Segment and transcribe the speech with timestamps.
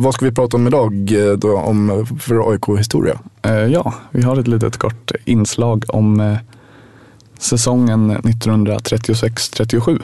[0.00, 3.18] vad ska vi prata om idag eh, då, om, för AIK-historia?
[3.42, 6.36] Eh, ja, vi har ett litet kort inslag om eh,
[7.38, 10.02] säsongen 1936-37.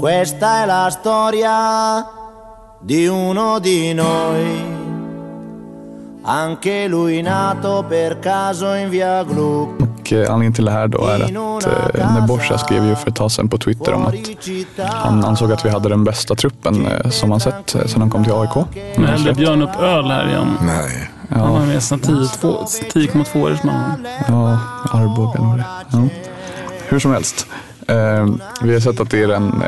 [0.00, 2.06] Questa è la storia
[2.82, 4.74] di uno di noi.
[6.22, 9.75] Anche lui nato per caso in via Gluck.
[10.06, 13.30] Och eh, anledningen till det här då är att eh, skrev ju för ett tag
[13.32, 14.14] sedan på Twitter om att
[14.78, 18.10] han ansåg att vi hade den bästa truppen eh, som han sett eh, sedan han
[18.10, 18.66] kom till AIK.
[18.96, 20.56] Nu hällde Björn upp öl här igen.
[20.62, 21.10] Nej.
[21.30, 24.06] Han Ja, har med sig 10,2 års man.
[24.28, 24.58] ja
[24.90, 26.00] Arboga eller det är.
[26.02, 26.08] ja.
[26.88, 27.46] Hur som helst.
[27.88, 28.26] Eh,
[28.62, 29.62] vi har sett att det är den,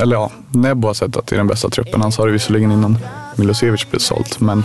[0.00, 2.02] eller ja, Nebbo har sett att det är den bästa truppen.
[2.02, 2.98] Han sa det visserligen innan
[3.36, 4.64] Milosevic blev sålt, men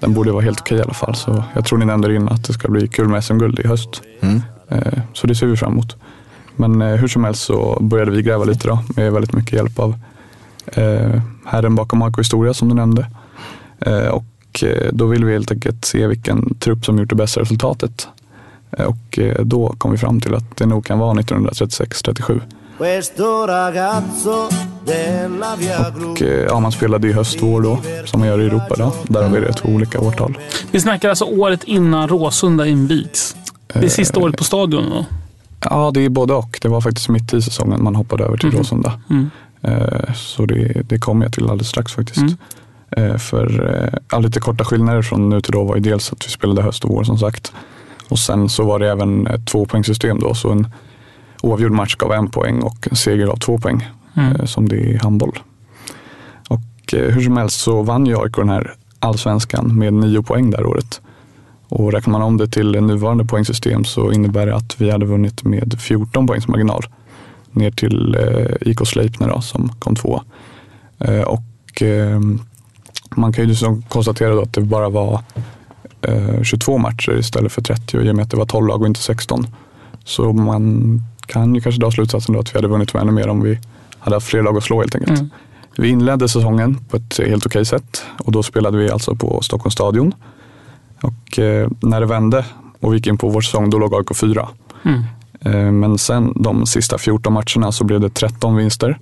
[0.00, 1.14] den borde vara helt okej i alla fall.
[1.14, 3.66] Så jag tror ni nämnde det innan att det ska bli kul med SM-guld i
[3.66, 4.02] höst.
[4.20, 4.42] Mm.
[4.68, 5.96] Eh, så det ser vi fram emot.
[6.56, 9.78] Men eh, hur som helst så började vi gräva lite då med väldigt mycket hjälp
[9.78, 9.94] av
[10.66, 13.06] eh, herren bakom AIK Historia som du nämnde.
[14.10, 18.08] Och då vill vi helt enkelt se vilken trupp som gjort det bästa resultatet.
[18.70, 22.40] Och då kom vi fram till att det nog kan vara 1936-37.
[22.78, 24.48] Questo ragazzo
[24.84, 26.10] della via Gluck.
[26.10, 28.92] Och eh, ja, man spelade i höst-vår då, som man gör i Europa idag.
[29.08, 30.38] Där har vi det två olika årtal.
[30.70, 33.36] Vi snackar alltså året innan Råsunda invigs.
[33.66, 35.04] Det är sista året på stadion då.
[35.70, 36.58] Ja, det är både och.
[36.62, 39.00] Det var faktiskt mitt i säsongen man hoppade över till Råsunda.
[39.10, 39.30] Mm.
[39.62, 42.18] Eh, Så det, det kommer jag till alldeles strax faktiskt.
[42.18, 42.36] Mm.
[42.90, 46.26] Eh, För eh, ja, lite korta skillnader från nu till då var ju dels att
[46.26, 47.52] vi spelade höst och vår som sagt.
[48.08, 50.34] Och sen så var det även ett tvåpoängssystem då.
[50.34, 50.68] Så en
[51.42, 53.88] oavgjord match gav en poäng och en seger gav två poäng.
[54.16, 54.32] Mm.
[54.32, 55.38] eh, Som det är i handboll.
[56.48, 60.50] Och eh, hur som helst så vann ju AIK den här allsvenskan med nio poäng
[60.50, 61.00] det här året.
[61.68, 65.44] Och räknar man om det till nuvarande poängsystem så innebär det att vi hade vunnit
[65.44, 66.86] med 14 poängs marginal
[67.52, 70.22] ner till eh, IK Sleipner då, som kom två.
[70.98, 72.20] Eh, och eh,
[73.16, 75.20] man kan ju liksom konstatera att det bara var
[76.02, 78.86] eh, 22 matcher istället för 30 i och med att det var 12 lag och
[78.86, 79.46] inte 16.
[80.04, 83.42] Så man kan ju kanske dra slutsatsen då att vi hade vunnit ännu mer om
[83.42, 83.58] vi
[83.98, 85.18] hade haft fler lag att slå helt enkelt.
[85.18, 85.30] Mm.
[85.76, 89.74] Vi inledde säsongen på ett helt okej sätt och då spelade vi alltså på Stockholms
[89.74, 90.14] stadion.
[91.02, 92.44] Och eh, när det vände
[92.80, 94.48] och vi gick in på vår säsong då låg AIK fyra.
[94.82, 95.02] Mm.
[95.40, 98.98] Eh, Men sen de sista 14 matcherna så blev det 13 vinster.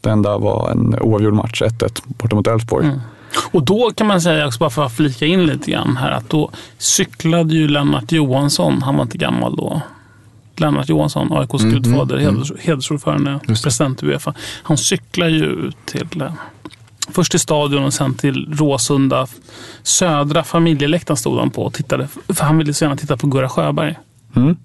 [0.00, 2.86] Det enda var en oavgjord match, 1-1 borta mot Elfsborg.
[2.86, 3.00] Mm.
[3.50, 6.30] Och då kan man säga, också bara för att flika in lite grann här, att
[6.30, 9.80] då cyklade ju Lennart Johansson, han var inte gammal då,
[10.60, 14.34] Lennart Johansson, AIKs Mm, gudfader, mm, heders, hedersordförande, president i Uefa.
[14.62, 16.32] Han cyklar ju ut till, eh,
[17.12, 19.26] först till stadion och sen till Råsunda.
[19.82, 23.48] Södra familjeläktaren stod han på och tittade, för han ville så gärna titta på Gurra
[23.48, 23.98] Sjöberg.
[24.36, 24.56] Mm.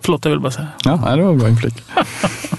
[0.00, 0.68] Förlåt, jag vill bara säga.
[0.84, 1.74] Ja, det var en bra inflik.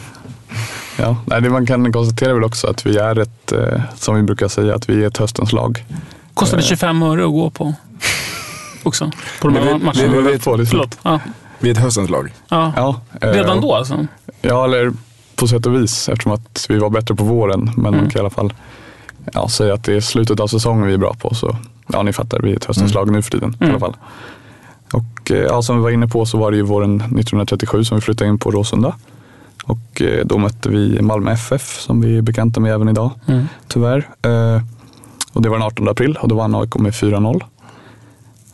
[0.97, 4.47] ja, det man kan konstatera väl också att vi är ett, eh, som vi brukar
[4.47, 5.85] säga, att vi är ett höstens lag.
[6.33, 7.73] Kostade 25 öre att gå på.
[8.83, 9.11] Också.
[9.41, 9.91] På de här matcherna.
[9.93, 10.65] vi- vi- vet på det.
[10.65, 10.97] Förlåt.
[11.03, 11.19] Ja.
[11.61, 12.33] Vi är ett höstens lag.
[12.49, 12.73] Ja.
[12.75, 14.05] Ja, eh, Redan då alltså?
[14.41, 14.91] Ja, eller
[15.35, 17.71] på sätt och vis eftersom att vi var bättre på våren.
[17.75, 18.01] Men Mm.
[18.01, 18.53] man kan i alla fall
[19.33, 21.35] ja, säga att det är slutet av säsongen vi är bra på.
[21.35, 21.57] Så
[21.87, 23.69] ja, ni fattar, vi är ett höstens lag nu för tiden i Mm.
[23.69, 23.95] alla fall.
[24.93, 27.95] Och eh, ja, som vi var inne på så var det ju våren 1937 som
[27.97, 28.95] vi flyttade in på Råsunda.
[29.63, 33.45] Och eh, då mötte vi Malmö FF som vi är bekanta med även idag, Mm.
[33.67, 34.09] tyvärr.
[35.33, 37.43] Och det var den 18 april och då vann AIK med 4-0.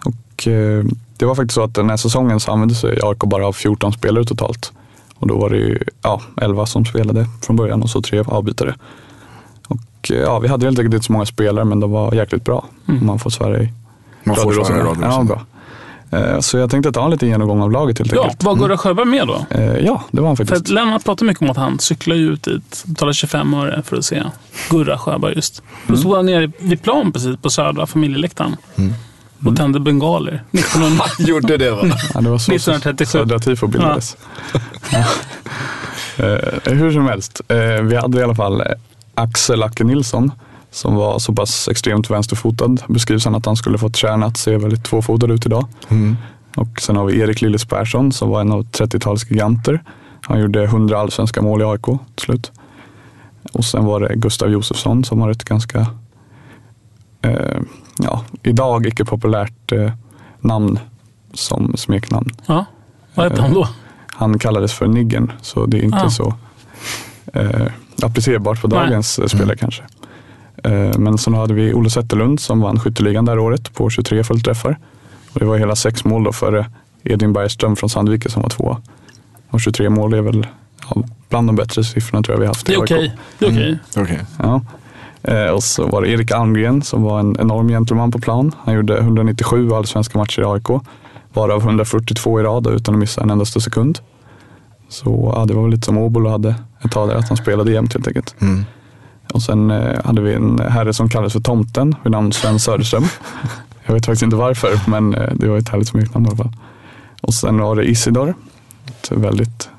[0.06, 0.48] Och
[1.18, 3.94] det var faktiskt så att den här säsongen så använde sig AIK bara av 14
[3.94, 4.72] spelare totalt.
[5.20, 8.76] Och då var det ju ja, 11 som spelade från början och så tre avbytare.
[9.68, 12.44] Och eh, ja, vi hade helt enkelt inte så många spelare men de var jäkligt
[12.46, 12.66] bra.
[12.88, 13.02] Mm.
[13.02, 13.74] Om man får svära i
[14.24, 14.82] Man får svära i.
[14.82, 15.42] Radio Ja, bra.
[16.12, 18.44] Eh, Så jag tänkte ta en liten genomgång av laget helt Ja, enkelt.
[18.44, 19.46] var Gurra Sjöberg med då?
[19.50, 20.62] Eh, Ja, det var han För faktiskt.
[20.66, 24.06] att Lennart pratar mycket om att han cyklar ut dit, betalar 25 öre för att
[24.06, 24.24] se
[24.70, 25.58] Gurra Sjöberg just.
[25.88, 26.00] Då Mm.
[26.00, 28.56] stod han nere vid plan precis på södra familjeläktaren
[29.46, 31.04] och tände bengaler 1900.
[31.20, 31.82] Gjorde det va?
[32.14, 33.12] Ja, det var så 1937.
[33.12, 34.18] Södra Tifo bildades.
[34.92, 35.06] Ja.
[36.20, 38.68] Eh, hur som helst, eh, vi hade i alla fall eh,
[39.14, 40.32] Axel Acke Nilsson
[40.72, 42.78] som var så pass extremt vänsterfotad.
[42.88, 45.66] Beskrivs han att han skulle fått tränat se väldigt tvåfotad ut idag.
[45.90, 46.18] Mm.
[46.56, 49.84] Och sen har vi Erik Lillis Persson som var en av 30-talets giganter.
[50.22, 52.52] Han gjorde 100 allsvenska mål i AIK till slut.
[53.54, 55.88] Och sen var det Gustav Josefsson som har ett ganska,
[58.00, 59.92] ja, idag icke populärt eh,
[60.40, 60.80] namn
[61.34, 62.30] som smeknamn.
[62.46, 62.66] Ja,
[63.16, 63.68] vad hette han då?
[64.08, 66.10] Han kallades för Niggen, så det är inte Ah.
[66.10, 66.34] så
[67.34, 67.68] eh,
[68.02, 68.80] applicerbart på Nej.
[68.80, 69.84] dagens eh, spelare kanske.
[70.64, 74.24] Eh, men sen hade vi Olle Zetterlund som vann skytteligan det här året på 23
[74.24, 74.78] fullträffar.
[75.34, 76.66] Och det var hela sex mål då före
[77.04, 78.82] Edvin Bergström från Sandviken som var tvåa.
[79.50, 80.48] Och 23 mål är väl
[80.90, 83.12] ja, bland de bättre siffrorna tror jag vi haft Det i är.
[83.40, 83.80] Det är okej.
[83.98, 84.20] Okej.
[84.38, 84.62] Ja.
[85.28, 88.52] Eh, och så var det Erik Almgren som var en enorm gentleman på plan.
[88.64, 90.82] Han gjorde 197 allsvenska matcher i AIK.
[91.34, 94.00] Varav 142 i rad utan att missa en endaste sekund.
[94.90, 97.72] Så ja, det var väl lite som Åbolo hade ett tag där, att han spelade
[97.72, 98.36] jämt helt enkelt.
[98.40, 98.66] Mm.
[99.34, 103.04] Och sen eh, hade vi en herre som kallades för Tomten vid namn Sven Söderström.
[103.86, 106.54] Jag vet faktiskt inte varför, men eh, det var ett härligt smeknamn i alla fall.
[107.22, 108.34] Och sen var det Isidor,
[108.88, 109.70] ett väldigt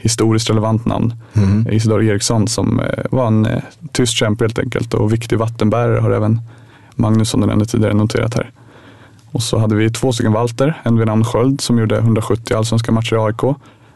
[0.00, 1.14] historiskt relevant namn.
[1.34, 1.66] Mm.
[1.70, 3.62] Isidor Eriksson som eh, var en eh,
[3.92, 6.40] tysk kämpe helt enkelt och viktig vattenbärare har även
[6.94, 8.50] Magnus som du nämnde tidigare noterat här.
[9.32, 12.92] Och så hade vi två stycken Walter, en vid namn Sköld som gjorde 170 allsvenska
[12.92, 13.42] matcher i AIK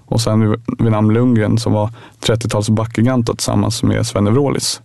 [0.07, 1.91] och sen vid- namn Lundgren som var
[2.27, 4.81] 30-tals backgigant och tillsammans med Svenne Wrålis.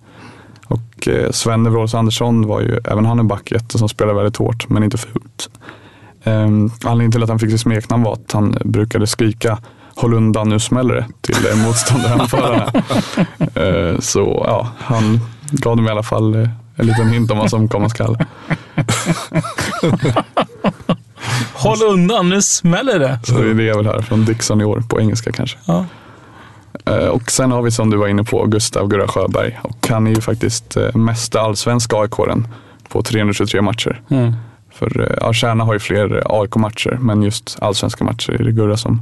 [0.68, 4.84] Och eh, Svenne Andersson var ju även han en backjätte som spelade väldigt hårt men
[4.84, 5.50] inte fult.
[6.24, 9.58] Um, anledningen till att han fick sitt smeknamn var att han brukade skrika
[10.00, 12.72] Håll undan, nu smäller det till eh, motståndaranfallarna.
[13.56, 15.20] Eh, så ja, han
[15.52, 18.18] gav dem i alla fall eh, en liten hint om vad som komma skall.
[21.54, 23.20] Håll undan, nu smäller det.
[23.24, 25.58] Så det är det jag vill höra från Dixon i år, på engelska kanske.
[25.66, 25.86] Ja.
[27.10, 29.60] Och sen har vi som du var inne på Gustav Gurra Sjöberg.
[29.62, 32.48] Och han är ju faktiskt mesta allsvenska AIK-aren
[32.90, 34.02] på 323 matcher.
[34.10, 34.34] Mm.
[34.72, 39.02] För ja, Kärna har ju fler AIK-matcher, men just allsvenska matcher är det Gurra som,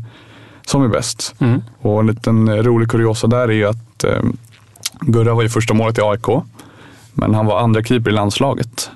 [0.69, 1.35] som är bäst.
[1.39, 1.61] Mm.
[1.81, 4.21] Och en liten rolig kuriosa där är ju att eh,
[5.01, 6.43] Gurra var ju första målet i AIK,
[7.13, 8.89] men han var andra keeper i landslaget.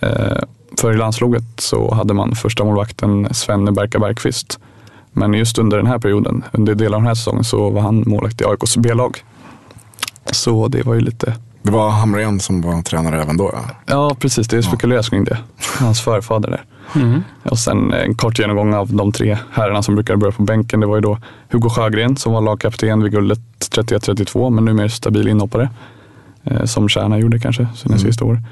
[0.00, 0.38] Eh,
[0.80, 4.58] för i landslaget så hade man första målvakten Svenne Berka Bergqvist.
[5.12, 8.04] Men just under den här perioden, under delar av den här säsongen, så var han
[8.06, 9.24] målvakt i AIKs B-lag.
[10.32, 11.34] Så det var ju lite
[11.68, 13.50] Det var Hamrén som var tränare även då.
[13.54, 13.64] Ja.
[13.86, 14.48] Ja, precis.
[14.48, 15.38] Det spekuleras kring det.
[15.78, 16.64] Hans förfader där.
[17.02, 17.22] Mm.
[17.44, 20.80] Och sen en kort genomgång av de tre herrarna som brukade börja på bänken.
[20.80, 21.18] Det var ju då
[21.50, 23.38] Hugo Sjögren som var lagkapten vid guldet
[23.70, 25.70] 31-32, men numera stabil inhoppare.
[26.44, 28.06] Eh, som Kärna gjorde kanske sina Mm.
[28.06, 28.42] sista år.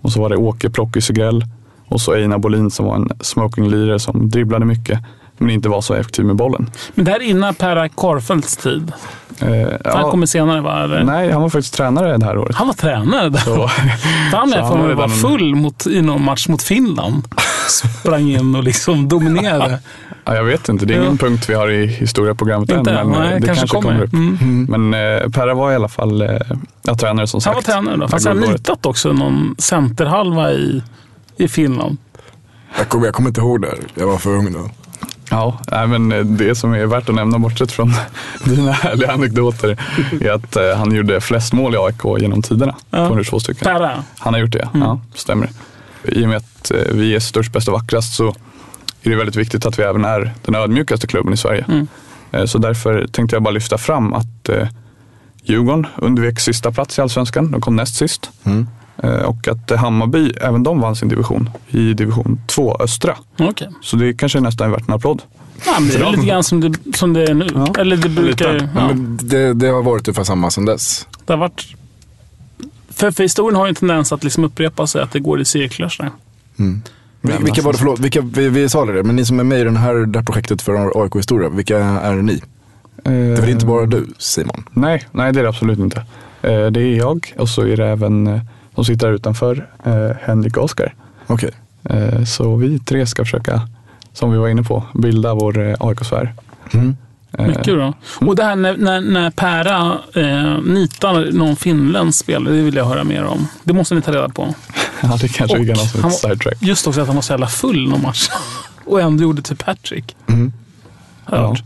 [0.00, 1.44] Och så var det Åke Plocky Segrell
[1.88, 5.00] och så Einar Bolin som var en smokinglirare som dribblade mycket
[5.38, 6.70] men inte var så effektiv med bollen.
[6.94, 8.92] Men det här är innan Per Karlfeldts tid.
[9.40, 10.84] Eh, Han ja, kommer senare va?
[10.84, 11.04] Eller?
[11.04, 12.56] nej, han var faktiskt tränare det här året.
[12.56, 13.38] Han var tränare där.
[13.40, 13.66] Så,
[14.32, 16.62] Han Så är han för var mig var redan- full mot, i någon match mot
[16.62, 17.24] Finland.
[17.68, 19.78] Sprang in och liksom dominerade.
[20.24, 21.02] ja, jag vet inte, det är Ja.
[21.04, 22.78] ingen punkt vi har i historieprogrammet än.
[22.78, 23.12] Inte Men än?
[23.14, 24.02] eh, Nej, det kanske, kommer.
[24.02, 24.12] upp.
[24.12, 24.66] Mm.
[24.68, 26.28] Men eh, Perra var i alla fall eh,
[26.82, 27.54] ja, tränare som sagt.
[27.68, 28.08] Han var tränare då.
[28.08, 30.82] Fast Ja, han nitat också någon centerhalva i,
[31.36, 31.96] i Finland.
[32.78, 33.74] Jag, kommer, jag kommer inte ihåg det.
[33.94, 34.70] Jag var för ung då.
[35.30, 37.92] Ja, men eh, det som är värt att nämna bortsett från
[38.44, 39.78] dina härliga anekdoter
[40.20, 42.74] är att eh, han gjorde flest mål i AIK genom tiderna.
[42.90, 43.06] Ja.
[43.06, 43.64] 202 stycken.
[43.64, 44.04] Perra.
[44.18, 44.88] Han har gjort det, Mm.
[44.88, 45.00] ja.
[45.14, 45.48] Stämmer.
[46.04, 48.28] I och med att eh, vi är störst, bäst och vackrast så
[49.02, 51.64] är det väldigt viktigt att vi även är den ödmjukaste klubben i Sverige.
[51.68, 51.88] Mm.
[52.46, 54.50] Så därför tänkte jag bara lyfta fram att
[55.42, 57.50] Djurgården undvek sista plats i Allsvenskan.
[57.50, 58.30] De kom näst sist.
[58.44, 58.66] Mm.
[59.02, 63.16] Eh, Och att eh, Hammarby, även de vann sin division i division 2 östra.
[63.38, 63.68] Okej.
[63.82, 65.22] Så det kanske nästan är värt en applåd.
[65.66, 67.46] Ja, men det är lite grann som det, som det är nu.
[67.54, 67.74] Ja.
[67.78, 68.70] Eller det brukar.
[68.74, 71.06] Ja, Men det, det har varit ungefär samma sedan dess.
[71.26, 71.66] det har varit...
[72.90, 75.44] För, för historien har ju en tendens att liksom upprepa sig, att det går i
[75.44, 75.88] cirklar.
[75.88, 76.12] sådär.
[76.58, 76.82] Mm.
[77.22, 79.60] Vil- Vilka var det, förlåt, vilka, vi, vi sa det, men ni som är med
[79.60, 82.42] i den här, det här projektet för AIK Historia, vilka är ni?
[83.02, 84.64] Det är väl inte bara du Simon?
[84.72, 85.98] Nej, nej det är det absolut inte.
[86.42, 88.40] Eh, Det är jag och så är det även
[88.76, 90.94] som sitter här utanför, eh, Henrik och Oskar.
[91.26, 91.50] Okej.
[91.90, 93.60] Eh, Så vi tre ska försöka,
[94.12, 96.34] som vi var inne på, bilda vår eh, AIK-sfär.
[96.74, 96.96] Mm.
[97.38, 97.92] Eh, Mycket bra.
[98.20, 102.84] Och det här när, när, när Pära eh, nitar någon finländsk spelare, det vill jag
[102.84, 103.48] höra mer om.
[103.64, 104.54] Det måste ni ta reda på.
[105.02, 106.56] Ja, det kanske vi kan ha som ett sidetrack.
[106.60, 108.28] Just också att han var så jävla full någon match.
[108.84, 110.16] Och ändå gjorde till Patrick.
[110.28, 110.52] Mm.
[111.30, 111.48] Jag Ja.
[111.48, 111.62] hört.